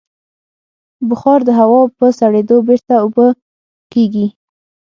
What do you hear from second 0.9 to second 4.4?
بخار د هوا په سړېدو بېرته اوبه کېږي.